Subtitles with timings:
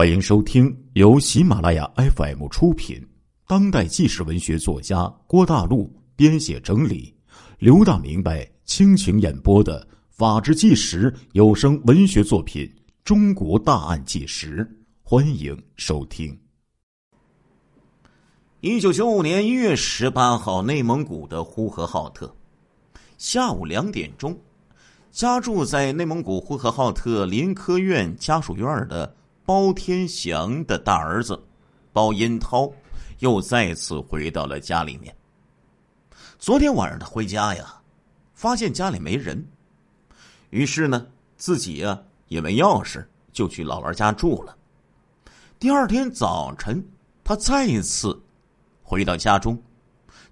[0.00, 3.06] 欢迎收听由喜马拉雅 FM 出品、
[3.46, 7.14] 当代纪实文学作家郭大陆编写整理、
[7.58, 12.64] 刘大明白倾情演播的《法制纪实》有声文学作品
[13.04, 14.64] 《中国大案纪实》，
[15.02, 16.34] 欢迎收听。
[18.62, 22.34] 一九九五年一月十八号，内蒙古的呼和浩特，
[23.18, 24.34] 下午两点钟，
[25.10, 29.14] 家住在内蒙古呼和浩特林科院家属院的。
[29.50, 31.36] 包天祥的大儿子
[31.92, 32.72] 包银涛
[33.18, 35.12] 又再次回到了家里面。
[36.38, 37.82] 昨天晚上他回家呀，
[38.32, 39.44] 发现家里没人，
[40.50, 41.04] 于是呢，
[41.36, 44.56] 自己呀也没钥匙，就去姥姥家住了。
[45.58, 46.88] 第二天早晨，
[47.24, 48.22] 他再一次
[48.84, 49.60] 回到家中，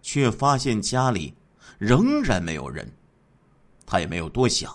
[0.01, 1.35] 却发现家里
[1.77, 2.89] 仍然没有人。
[3.85, 4.73] 他也没有多想，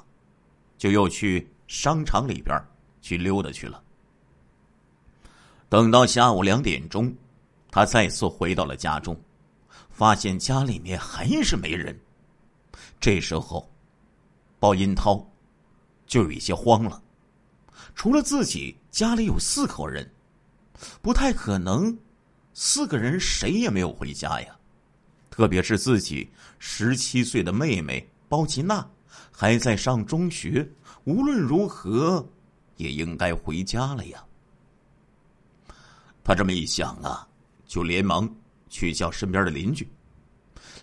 [0.78, 2.62] 就又去商场里边
[3.02, 3.82] 去溜达去了。
[5.74, 7.12] 等到下午两点钟，
[7.72, 9.20] 他再次回到了家中，
[9.90, 12.00] 发现家里面还是没人。
[13.00, 13.68] 这时候，
[14.60, 15.28] 包银涛
[16.06, 17.02] 就有一些慌了。
[17.96, 20.08] 除了自己，家里有四口人，
[21.02, 21.98] 不太可能
[22.54, 24.56] 四个人谁也没有回家呀。
[25.32, 28.88] 特别是自己十七岁的妹妹包吉娜
[29.32, 30.70] 还在上中学，
[31.06, 32.24] 无论如何
[32.78, 34.24] 也应该回家了呀。
[36.24, 37.28] 他这么一想啊，
[37.66, 38.30] 就连忙
[38.70, 39.88] 去叫身边的邻居。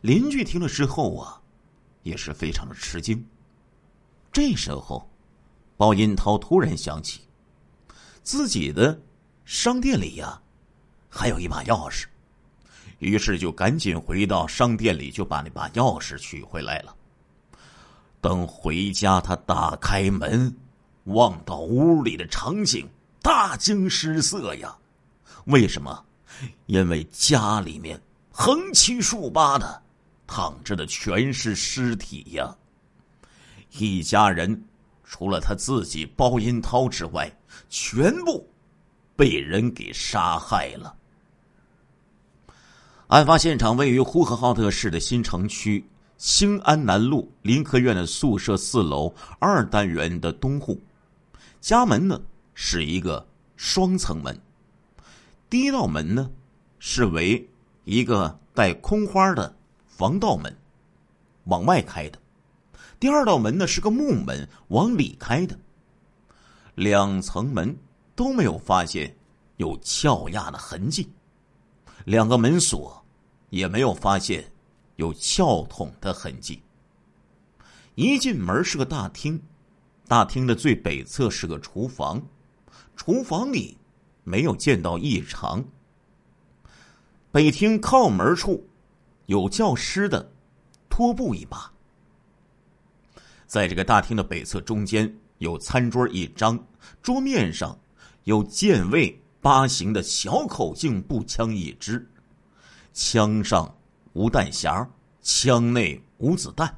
[0.03, 1.41] 邻居听了之后啊，
[2.03, 3.25] 也是非常的吃惊。
[4.33, 5.09] 这时候，
[5.77, 7.23] 包银涛突然想起，
[8.23, 9.01] 自己的
[9.45, 10.41] 商店里呀，
[11.09, 12.05] 还有一把钥匙，
[12.99, 16.95] 于是就赶紧回到商店里，就把那把钥匙取回来了。
[18.21, 20.55] 等回家，他打开门，
[21.05, 22.87] 望到屋里的场景，
[23.23, 24.77] 大惊失色呀。
[25.47, 26.05] 为什么？
[26.67, 29.83] 因为家里面横七竖八的
[30.27, 32.57] 躺着的全是尸体呀！
[33.73, 34.65] 一家人
[35.05, 37.31] 除了他自己包银涛之外，
[37.69, 38.49] 全部
[39.17, 40.95] 被人给杀害了。
[43.09, 45.85] 案发现场位于呼和浩特市的新城区
[46.17, 50.81] 兴安南路林科院的宿舍四楼二单元的东户，
[51.61, 52.21] 家门呢
[52.55, 53.27] 是一个
[53.57, 54.41] 双层门。
[55.51, 56.31] 第一道门呢，
[56.79, 57.51] 是为
[57.85, 59.53] 一个带空花的
[59.85, 60.57] 防盗门，
[61.47, 62.17] 往外开的；
[63.01, 65.59] 第二道门呢是个木门，往里开的。
[66.77, 67.77] 两层门
[68.15, 69.13] 都没有发现
[69.57, 71.11] 有撬压的痕迹，
[72.05, 73.05] 两个门锁
[73.49, 74.53] 也没有发现
[74.95, 76.63] 有撬捅的痕迹。
[77.97, 79.43] 一进门是个大厅，
[80.07, 82.23] 大厅的最北侧是个厨房，
[82.95, 83.77] 厨房里。
[84.31, 85.65] 没有见到异常。
[87.33, 88.65] 北厅靠门处
[89.27, 90.33] 有教师的
[90.89, 91.73] 拖布一把。
[93.47, 96.57] 在这个大厅的北侧中间有餐桌一张，
[97.03, 97.77] 桌面上
[98.23, 102.09] 有剑位八型的小口径步枪一支，
[102.93, 103.75] 枪上
[104.13, 104.87] 无弹匣，
[105.21, 106.77] 枪内无子弹。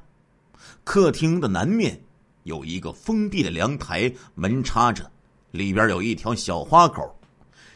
[0.83, 2.01] 客厅的南面
[2.43, 5.11] 有一个封闭的凉台，门插着，
[5.51, 7.15] 里边有一条小花口。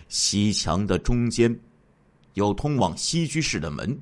[0.09, 1.57] 西墙的中间
[2.33, 3.99] 有通往西居室的门，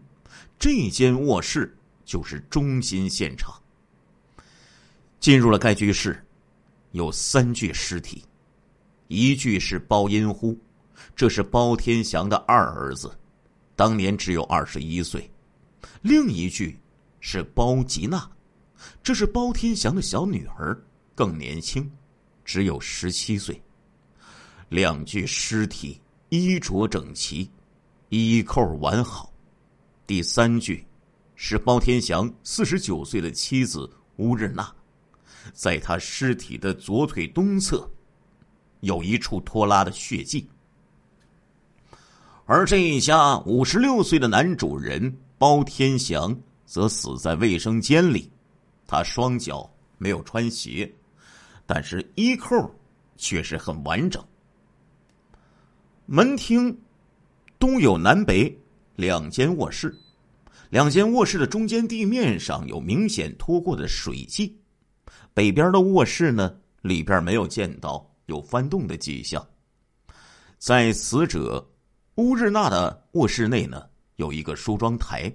[0.59, 3.53] 这间卧室就是中心现场。
[5.19, 6.23] 进入了该居室，
[6.91, 8.23] 有三具尸体，
[9.07, 10.55] 一具是包银呼，
[11.15, 13.11] 这是包天祥的二儿子，
[13.75, 15.21] 当年只有二十一岁；
[16.01, 16.79] 另一具
[17.19, 18.29] 是包吉娜，
[19.01, 20.79] 这是包天祥的小女儿，
[21.15, 21.91] 更年轻，
[22.43, 23.59] 只有十七岁。
[24.69, 27.49] 两具尸体衣着整齐，
[28.09, 29.31] 衣扣完好。
[30.07, 30.85] 第三具
[31.35, 34.73] 是包天祥四十九岁的妻子乌日娜，
[35.53, 37.89] 在他尸体的左腿东侧
[38.81, 40.47] 有一处拖拉的血迹。
[42.45, 48.31] 而这一家五十六岁的男主人包天祥则死在卫生间里，
[48.85, 49.67] 他双脚
[49.97, 50.91] 没有穿鞋，
[51.65, 52.73] 但是衣扣
[53.17, 54.23] 却是很完整。
[56.07, 56.77] 门厅
[57.57, 58.55] 东有南北
[58.95, 59.95] 两间卧室，
[60.69, 64.55] 两间卧室的中间地面上有明显拖过的水迹。
[65.33, 69.45] 北边的卧室呢，里边没有见到有翻动的迹象。
[70.59, 71.67] 在死者
[72.15, 73.83] 乌日娜的卧室内呢，
[74.17, 75.31] 有一个梳妆台，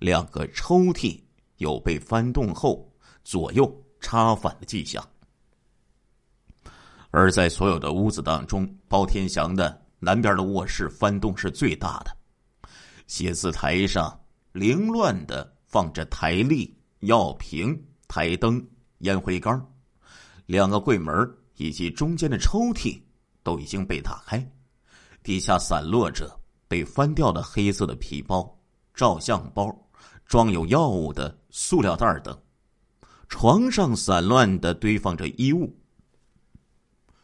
[0.00, 1.18] 两个抽屉
[1.58, 2.90] 有被翻动后
[3.22, 5.06] 左右插反的迹象。
[7.10, 12.10] 而在所有的屋子当中，包天祥的南边的卧室翻动是最大的，
[13.06, 14.20] 写字台上
[14.50, 18.60] 凌乱的放着台历、药瓶、台灯、
[18.98, 19.64] 烟灰缸，
[20.46, 21.14] 两个柜门
[21.54, 23.00] 以及中间的抽屉
[23.44, 24.44] 都已经被打开，
[25.22, 28.60] 底下散落着被翻掉的黑色的皮包、
[28.92, 29.72] 照相包、
[30.26, 32.36] 装有药物的塑料袋等，
[33.28, 35.72] 床上散乱的堆放着衣物。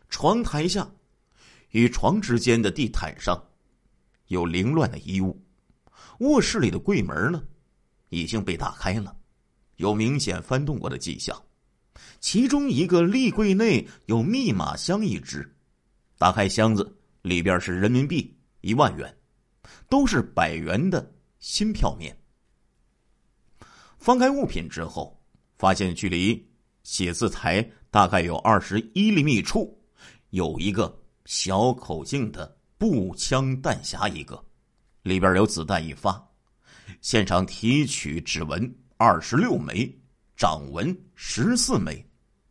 [0.09, 0.89] 床台下
[1.71, 3.43] 与床之间的地毯上
[4.29, 5.41] 有凌乱的衣物，
[6.21, 7.43] 卧室里的柜门呢
[8.09, 9.17] 已经被打开了，
[9.77, 11.41] 有明显翻动过的迹象。
[12.21, 15.55] 其中一个立柜内有密码箱一只，
[16.17, 19.17] 打开箱子里边是人民币一万元，
[19.89, 22.17] 都是百元的新票面。
[23.99, 25.21] 翻开物品之后，
[25.59, 26.49] 发现距离
[26.83, 29.77] 写字台大概有二十一厘米处。
[30.31, 30.98] 有一个
[31.29, 34.43] 小口径的步枪弹匣，一个
[35.03, 36.27] 里边有子弹一发。
[37.03, 39.95] 现场提取指纹二十六枚，
[40.39, 42.03] 掌纹十四枚，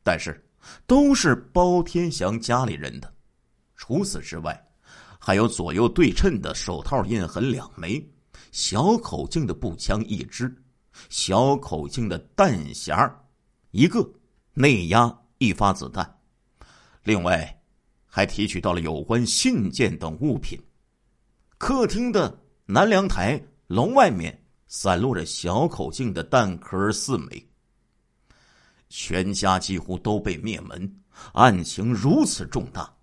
[0.03, 0.47] 但是
[0.85, 3.11] 都是包天祥家里人的。
[3.75, 4.67] 除此之外，
[5.17, 8.07] 还有左右对称的手套印痕两枚，
[8.51, 10.55] 小口径的步枪一支，
[11.09, 13.11] 小口径的弹匣
[13.71, 14.07] 一个，
[14.53, 16.19] 内压一发子弹。
[17.01, 17.51] 另外。
[18.07, 20.59] 还提取到了有关信件等物品。
[21.57, 27.47] 客厅的南凉台笼外面散落着小口径的弹壳四枚。
[28.89, 31.01] 全家几乎都被灭门，
[31.33, 32.95] 案情如此重大，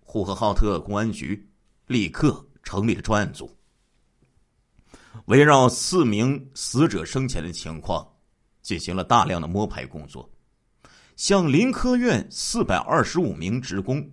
[0.00, 1.50] 呼和浩特公安局
[1.86, 3.50] 立刻成立了专案组，
[5.26, 8.06] 围绕四名死者生前的情况
[8.62, 10.30] 进行了大量的摸排工作，
[11.16, 14.10] 向林科院四百二十五名职工。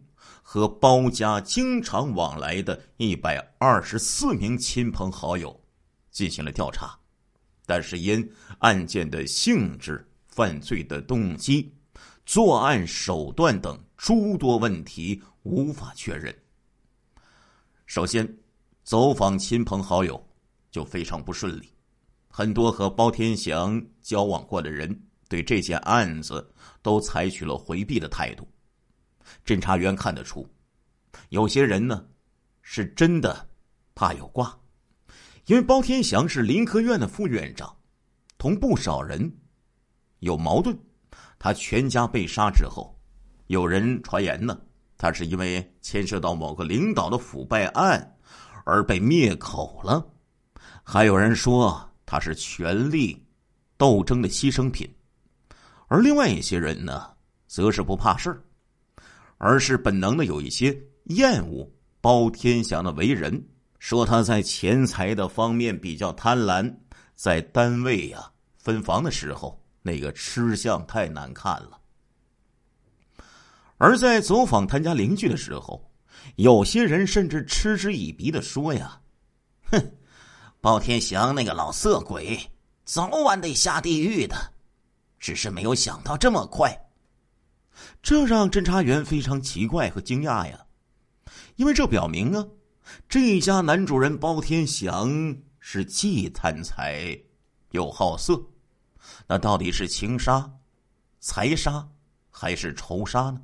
[0.47, 5.59] 和包家经常往来的一百二十四名亲朋好友
[6.11, 6.97] 进行了调查，
[7.65, 11.73] 但是因案件的性质、犯罪的动机、
[12.27, 16.33] 作案手段等诸多问题无法确认。
[17.87, 18.37] 首先，
[18.83, 20.23] 走访亲朋好友
[20.69, 21.67] 就非常不顺利，
[22.29, 26.53] 很多和包天祥交往过的人对这件案子
[26.83, 28.47] 都采取了回避的态度。
[29.45, 30.47] 侦查员看得出，
[31.29, 32.05] 有些人呢，
[32.61, 33.47] 是真的
[33.93, 34.57] 怕有挂，
[35.45, 37.75] 因为包天祥是林科院的副院长，
[38.37, 39.31] 同不少人
[40.19, 40.77] 有矛盾。
[41.37, 42.97] 他全家被杀之后，
[43.47, 44.59] 有人传言呢，
[44.97, 48.17] 他是因为牵涉到某个领导的腐败案
[48.63, 50.01] 而被灭口了；
[50.83, 53.23] 还有人说他是权力
[53.77, 54.89] 斗争的牺牲品，
[55.87, 57.15] 而另外一些人呢，
[57.47, 58.41] 则是不怕事儿。
[59.37, 61.69] 而是本能的有一些厌恶
[62.01, 63.43] 包天祥的为人，
[63.79, 66.73] 说他在钱财的方面比较贪婪，
[67.15, 71.79] 在单位呀分房的时候那个吃相太难看了。
[73.77, 75.91] 而在走访他家邻居的时候，
[76.37, 78.99] 有些人甚至嗤之以鼻的说呀
[79.69, 79.91] ：“哼，
[80.61, 82.39] 包天祥那个老色鬼，
[82.85, 84.35] 早晚得下地狱的，
[85.19, 86.73] 只是没有想到这么快。”
[88.01, 90.65] 这让侦查员非常奇怪和惊讶呀，
[91.55, 92.45] 因为这表明啊，
[93.09, 97.19] 这家男主人包天祥是既贪财
[97.71, 98.41] 又好色，
[99.27, 100.49] 那到底是情杀、
[101.19, 101.87] 财杀
[102.29, 103.41] 还是仇杀呢？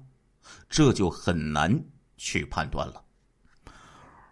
[0.70, 1.84] 这就很难
[2.18, 3.04] 去判断了。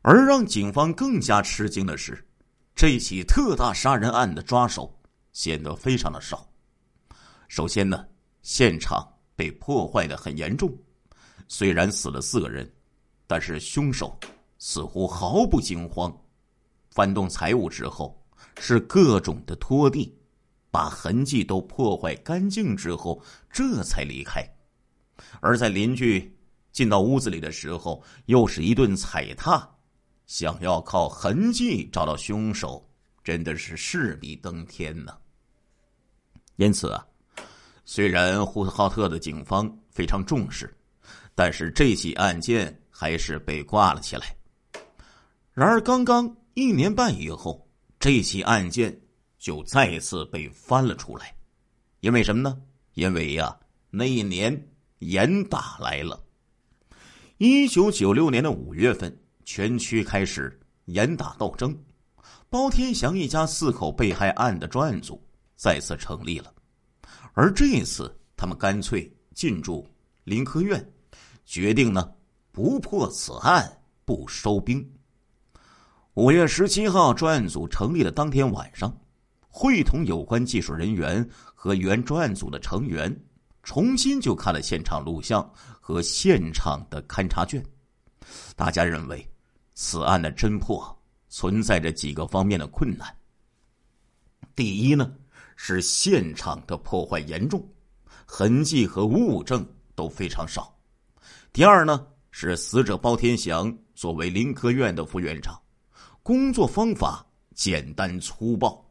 [0.01, 2.25] 而让警方更加吃惊的是，
[2.73, 4.97] 这起特大杀人案的抓手
[5.33, 6.49] 显得非常的少。
[7.47, 8.05] 首先呢，
[8.41, 9.18] 现场。
[9.39, 10.69] 被破坏的很严重，
[11.47, 12.69] 虽然死了四个人，
[13.25, 14.19] 但是凶手
[14.57, 16.13] 似乎毫不惊慌。
[16.91, 18.21] 翻动财物之后，
[18.59, 20.13] 是各种的拖地，
[20.69, 24.45] 把痕迹都破坏干净之后，这才离开。
[25.39, 26.37] 而在邻居
[26.73, 29.65] 进到屋子里的时候，又是一顿踩踏，
[30.25, 32.85] 想要靠痕迹找到凶手，
[33.23, 35.17] 真的是势比登天呢。
[36.57, 37.05] 因此啊。
[37.91, 40.71] 虽然呼和浩特的警方非常重视，
[41.33, 44.37] 但是这起案件还是被挂了起来。
[45.53, 47.67] 然而，刚刚一年半以后，
[47.99, 48.95] 这起案件
[49.39, 51.33] 就再次被翻了出来。
[52.01, 52.61] 因为什么呢？
[52.93, 53.57] 因为呀，
[53.89, 54.69] 那一年
[54.99, 56.23] 严打来了。
[57.39, 61.75] 一九九六年的五月份，全区开始严打斗争，
[62.51, 65.19] 包天祥一家四口被害案的专案组
[65.55, 66.53] 再次成立了。
[67.41, 69.87] 而这一次，他们干脆进驻
[70.25, 70.85] 林科院，
[71.45, 72.11] 决定呢
[72.51, 74.85] 不破此案不收兵。
[76.15, 78.93] 五月十七号，专案组成立的当天晚上，
[79.47, 83.17] 会同有关技术人员和原专案组的成员，
[83.63, 87.65] 重新就看了现场录像和现场的勘查卷。
[88.57, 89.25] 大家认为，
[89.75, 90.93] 此案的侦破
[91.29, 93.15] 存在着几个方面的困难。
[94.57, 95.09] 第一呢，
[95.61, 97.61] 是现场的破坏严重，
[98.25, 99.63] 痕迹和物证
[99.93, 100.73] 都非常少。
[101.51, 105.61] 第二呢，是死者包天祥作为林科院的副院长。
[106.23, 107.23] 工作方法
[107.53, 108.89] 简单粗暴，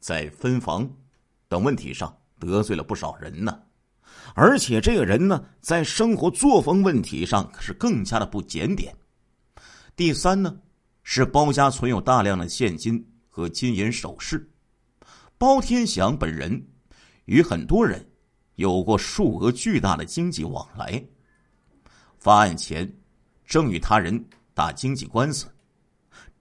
[0.00, 0.88] 在分房
[1.48, 3.58] 等问题上得罪了不少人呢。
[4.34, 8.94] 而且这个人呢，在生活作风问题上可是更加的不检点。
[9.96, 10.54] 第三呢，
[11.04, 14.51] 是包家存有大量的现金和金银首饰，
[15.42, 16.64] 包天祥本人
[17.24, 18.08] 与很多人
[18.54, 21.04] 有过数额巨大的经济往来。
[22.16, 22.88] 发案前，
[23.44, 25.52] 正与他人打经济官司。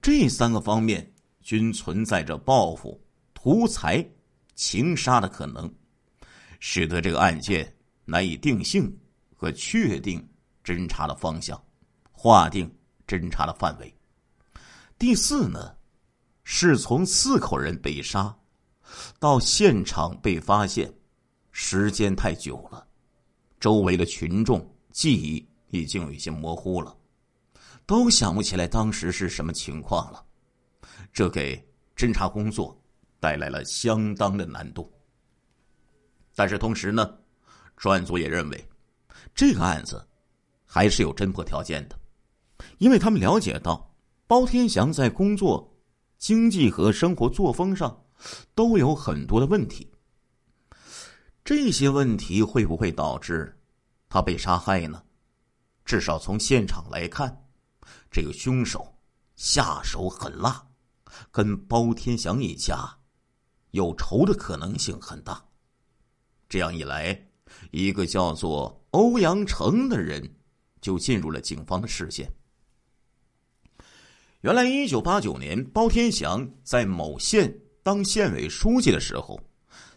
[0.03, 3.03] 这三个方面均存在着报复、
[3.33, 4.07] 图财、
[4.53, 5.67] 情杀的可能，
[6.59, 8.95] 使得这个案件难以定性
[9.35, 10.23] 和确定
[10.63, 11.59] 侦查的方向，
[12.11, 12.71] 划定
[13.07, 13.91] 侦查的范围。
[14.99, 15.75] 第四呢，
[16.43, 18.37] 是从四口人被杀
[19.19, 20.91] 到现场被发现，
[21.51, 22.85] 时间太久了，
[23.59, 26.95] 周围的群众记忆已经有一些模糊了。
[27.85, 30.23] 都想不起来当时是什么情况了，
[31.11, 31.61] 这给
[31.95, 32.79] 侦查工作
[33.19, 34.89] 带来了相当的难度。
[36.33, 37.13] 但是同时呢，
[37.75, 38.69] 专案组也认为，
[39.35, 40.07] 这个案子
[40.65, 41.99] 还是有侦破条件的，
[42.77, 43.93] 因为他们了解到
[44.25, 45.69] 包天祥在工作、
[46.17, 48.01] 经济和生活作风上
[48.55, 49.89] 都有很多的问题。
[51.43, 53.57] 这些问题会不会导致
[54.07, 55.03] 他被杀害呢？
[55.83, 57.37] 至少从现场来看。
[58.09, 58.93] 这个凶手
[59.35, 60.65] 下手狠辣，
[61.31, 62.97] 跟包天祥一家
[63.71, 65.43] 有仇的可能性很大。
[66.47, 67.29] 这样一来，
[67.71, 70.35] 一个叫做欧阳成的人
[70.81, 72.29] 就进入了警方的视线。
[74.41, 79.41] 原来，一九八九年，包天祥在某县当县委书记的时候，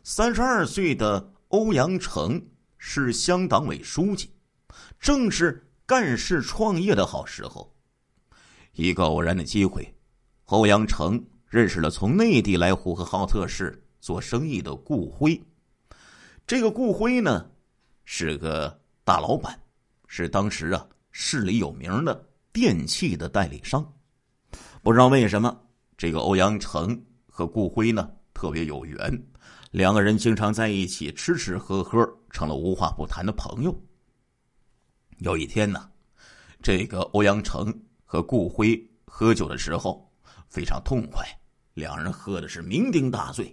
[0.03, 2.43] 三十二岁的欧阳成
[2.79, 4.31] 是乡党委书记，
[4.99, 7.75] 正是干事创业的好时候。
[8.73, 9.95] 一个偶然的机会，
[10.47, 15.41] 欧阳成认识了从内地来呼和浩特市做生意的顾辉。
[16.47, 17.51] 这个顾辉呢，
[18.05, 19.61] 是个大老板，
[20.07, 23.93] 是当时啊市里有名的电器的代理商。
[24.83, 25.61] 不知道为什么，
[25.97, 27.01] 这个欧阳成
[27.37, 29.27] 和顾辉呢特别有缘，
[29.73, 33.77] 两个人经常在一起吃吃喝喝，成了无话不谈的朋友。
[35.19, 35.91] 有一天呢，
[36.63, 37.75] 这个欧阳成。
[38.07, 40.09] 和顾辉喝酒的时候
[40.47, 41.27] 非常痛快，
[41.73, 43.53] 两人喝的是酩酊大醉。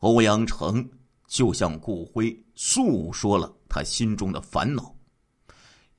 [0.00, 0.86] 欧阳成
[1.26, 4.94] 就向顾辉诉说了他心中的烦恼。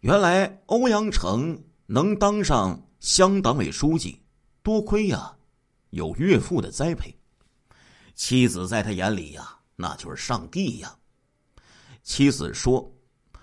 [0.01, 4.21] 原来欧阳成能当上乡党委书记，
[4.61, 5.35] 多亏呀
[5.91, 7.15] 有岳父的栽培，
[8.13, 10.95] 妻子在他眼里呀那就是上帝呀。
[12.03, 12.91] 妻子说，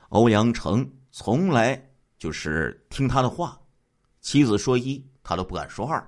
[0.09, 3.61] 欧阳成从来就是听他的话。
[4.21, 6.07] 妻子说一，他都不敢说二。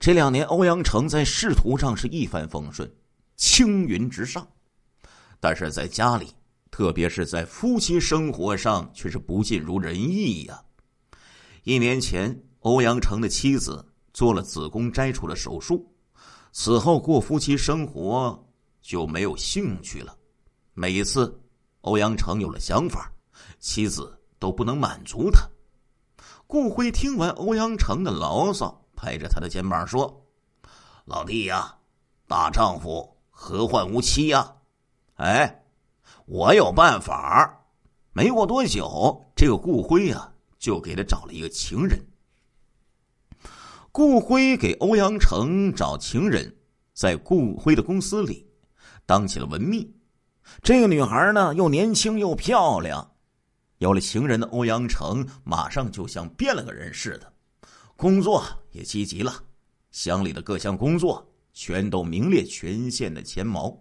[0.00, 2.90] 这两年，欧阳成在仕途上是一帆风顺，
[3.36, 4.46] 青云直上，
[5.40, 6.32] 但是在家里，
[6.70, 10.62] 特别是在夫妻生活上，却是不尽如人意呀。
[11.62, 15.84] 一年前，欧阳成的妻子做了子宫摘除的手术，
[16.52, 18.46] 此后过夫妻生活
[18.80, 20.16] 就没有兴趣了。
[20.72, 21.38] 每一次，
[21.80, 23.12] 欧阳成有了想法，
[23.58, 25.42] 妻子都不能满足他。
[26.46, 30.24] 顾辉听完欧阳成的牢骚，拍着他的肩膀说
[31.06, 31.76] ：“老弟呀，
[32.28, 34.54] 大丈夫何患无妻呀？
[35.16, 35.64] 哎，
[36.26, 37.60] 我有办法。”
[38.16, 41.98] 没过多久，这个顾辉呀，就给他找了一个情人。
[43.96, 46.52] 顾辉给欧阳成找情人，
[46.94, 48.44] 在顾辉的公司里
[49.06, 49.88] 当起了文秘。
[50.64, 53.08] 这个女孩呢，又年轻又漂亮。
[53.78, 57.32] 有了情人的欧阳成，马上就像变了个人似的，
[57.94, 59.32] 工作也积极了，
[59.92, 63.80] 乡里的各项工作全都名列全县的前茅。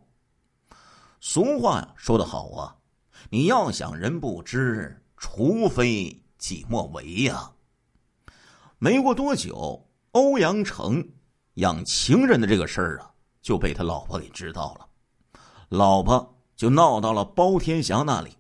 [1.21, 2.75] 俗话说得好啊，
[3.31, 7.51] 你要想人不知，除非己莫为呀。
[8.77, 11.03] 没过多久，欧阳成
[11.55, 14.87] 养情人的这个事儿啊，就被他老婆给知道了，
[15.69, 18.35] 老婆就闹到了包天祥那里。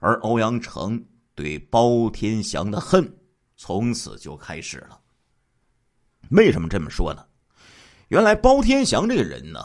[0.00, 1.02] 而欧阳城
[1.34, 3.10] 对包天祥的恨
[3.56, 5.00] 从此就开始了。
[6.30, 7.24] 为什么这么说呢？
[8.08, 9.60] 原来包天祥这个人呢，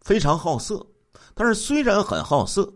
[0.00, 0.84] 非常好色，
[1.34, 2.72] 但是虽然很好色，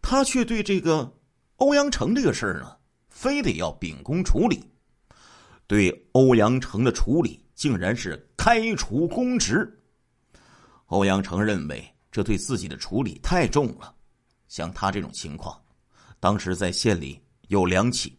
[0.00, 1.12] 他却对这个
[1.56, 2.76] 欧阳城这个事儿呢，
[3.10, 4.64] 非得要秉公处理。
[5.66, 9.72] 对欧阳成的处理，竟然是开除公职。
[10.86, 13.94] 欧阳成认为这对自己的处理太重了，
[14.46, 15.60] 像他这种情况，
[16.20, 18.16] 当时在县里有两起，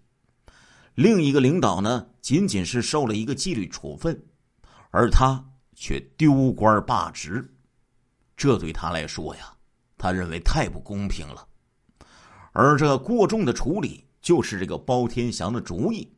[0.96, 4.22] 另一个领导呢，仅仅是受了一个纪律处分，
[4.92, 5.42] 而他
[5.76, 7.50] 却丢官罢职，
[8.36, 9.54] 这对他来说呀，
[9.98, 11.48] 他认为太不公平了。
[12.52, 16.12] 而这过重的处理，就是这个包天祥的主意。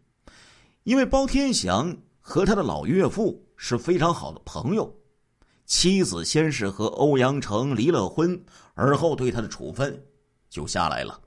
[0.89, 4.91] 因为包天祥和他的老岳父是非常好的朋友，
[5.67, 8.43] 妻子先是和欧阳成离了婚，
[8.73, 10.03] 而后对他的处分
[10.49, 11.21] 就下来了。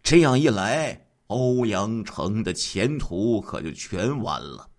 [0.00, 4.70] 这样一来，欧阳成的前途可就全完了。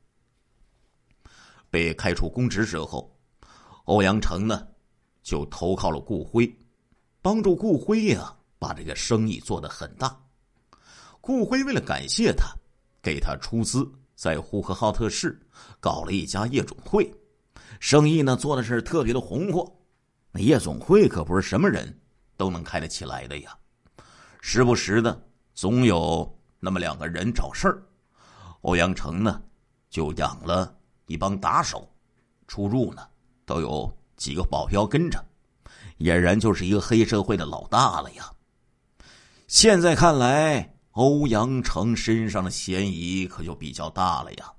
[1.69, 3.13] 被开除公职之后，
[3.83, 4.65] 欧阳成呢
[5.21, 6.49] 就投靠了顾辉，
[7.21, 10.17] 帮助顾辉呀把这个生意做得很大。
[11.19, 12.45] 顾辉为了感谢他，
[13.01, 13.85] 给他出资。
[14.21, 15.35] 在呼和浩特市
[15.79, 17.11] 搞了一家夜总会，
[17.79, 19.75] 生意呢做的是特别的红火。
[20.31, 21.99] 那夜总会可不是什么人
[22.37, 23.57] 都能开得起来的呀，
[24.39, 25.19] 时不时的
[25.55, 27.81] 总有那么两个人找事儿。
[28.61, 29.41] 欧阳成呢
[29.89, 30.71] 就养了
[31.07, 31.91] 一帮打手，
[32.47, 33.01] 出入呢
[33.43, 35.19] 都有几个保镖跟着，
[35.97, 38.31] 俨然就是一个黑社会的老大了呀。
[39.47, 40.75] 现在看来。
[40.91, 44.51] 欧阳成身上的嫌疑可就比较大了呀。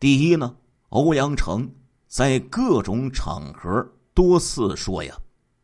[0.00, 0.56] 第一呢，
[0.88, 1.70] 欧阳成
[2.06, 5.14] 在各种场合多次说呀，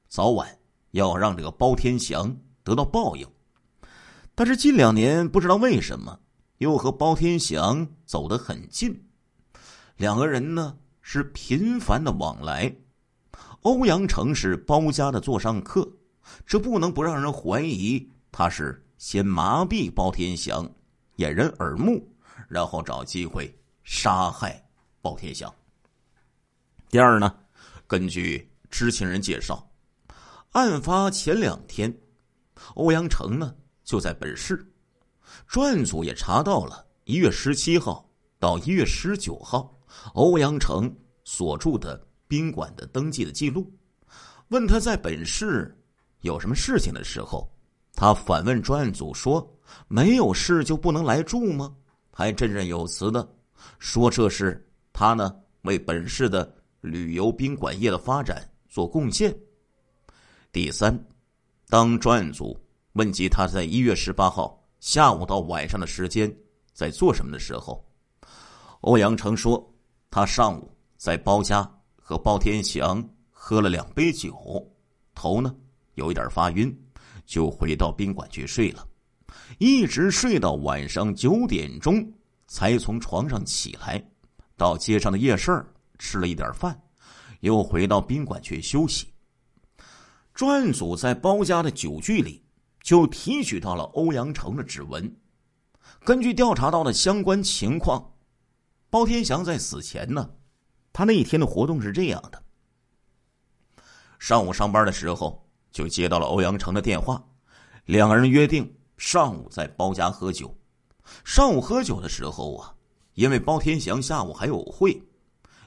[0.09, 0.59] 早晚
[0.91, 3.27] 要让这个包天祥得到报应。
[4.35, 6.21] 但是近两年不知道为什么
[6.59, 9.03] 又和包天祥走得很近，
[9.97, 12.75] 两个人呢是频繁的往来。
[13.63, 15.91] 欧阳成是包家的座上客，
[16.45, 18.84] 这不能不让人怀疑他是。
[18.97, 20.71] 先麻痹包天祥，
[21.17, 22.09] 掩人耳目，
[22.49, 24.67] 然后找机会杀害
[25.03, 25.53] 包天祥。
[26.89, 27.37] 第二呢，
[27.87, 29.69] 根据知情人介绍，
[30.53, 31.95] 案发前两天，
[32.75, 34.65] 欧阳成呢就在本市。
[35.47, 39.77] 专案组也查到了一月十七号到一月十九号
[40.15, 40.91] 欧阳成
[41.25, 43.71] 所住的宾馆的登记的记录。
[44.49, 45.77] 问他在本市
[46.21, 47.54] 有什么事情的时候。
[47.97, 49.49] 他反问专案组说
[49.87, 51.73] ：“没有事就不能来住吗？”
[52.11, 53.29] 还振振有词的
[53.79, 59.37] 说：“这是他呢为本市的旅游宾馆业的发展做贡献。”
[60.53, 60.97] 第三，
[61.69, 62.57] 当专案组
[62.93, 66.33] 问及他在一月十八号下午到晚上的时间
[66.73, 67.85] 在做什么的时候，
[68.81, 69.73] 欧阳成说
[70.11, 74.37] ：“他上午在包家和包天祥喝了两杯酒，
[75.15, 75.55] 头呢
[75.95, 76.77] 有一点发晕。”
[77.27, 78.87] 就回到宾馆去睡了，
[79.59, 82.13] 一直睡到晚上九点钟
[82.47, 84.05] 才从床上起来，
[84.57, 85.65] 到街上的夜市
[85.99, 86.79] 吃了一点饭，
[87.41, 89.13] 又回到宾馆去休息。
[90.35, 92.45] 专案组在包家的酒具里
[92.83, 95.17] 就提取到了欧阳成的指纹。
[96.05, 98.13] 根据调查到的相关情况，
[98.91, 100.29] 包天祥在死前呢，
[100.93, 102.43] 他那一天的活动是这样的：
[104.19, 105.44] 上午上班的时候。
[105.75, 107.21] 就接到了欧阳城的电话，
[107.85, 110.57] 两个人约定上午在包家喝酒。
[111.25, 112.73] 上午喝酒的时候啊，
[113.15, 114.97] 因为包天祥下午还有会，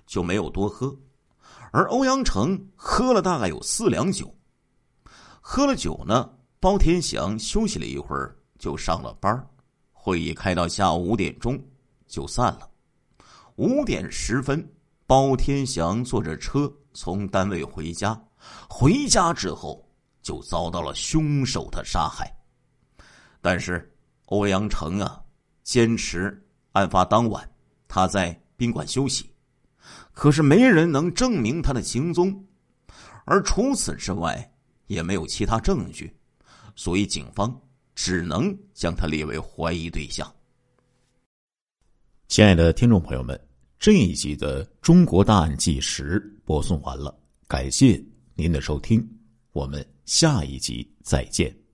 [0.06, 0.96] 就没有多喝。
[1.74, 4.34] 而欧阳城喝了大概有四两酒。
[5.42, 6.30] 喝了酒呢，
[6.62, 9.46] 包天祥休息了一会儿就上了班
[9.92, 11.62] 会议开到下午五点钟
[12.08, 12.70] 就散了。
[13.58, 14.66] 五点十分，
[15.06, 18.18] 包天祥坐着车从单位回家，
[18.70, 19.84] 回家之后。
[20.28, 22.30] 就遭到了凶手的杀害，
[23.40, 23.90] 但是
[24.26, 25.24] 欧阳成啊，
[25.64, 26.38] 坚持
[26.74, 27.50] 案发当晚
[27.88, 29.32] 他在宾馆休息，
[30.12, 32.46] 可是没人能证明他的行踪，
[33.24, 34.54] 而除此之外
[34.88, 36.14] 也没有其他证据，
[36.76, 37.58] 所以警方
[37.96, 40.30] 只能将他列为怀疑对象。
[42.28, 43.40] 亲爱的听众朋友们，
[43.80, 48.04] 这一集的《中国大案纪实》播送完了，感谢
[48.36, 49.02] 您的收听，
[49.54, 49.97] 我们。
[50.08, 51.67] 下一集再见。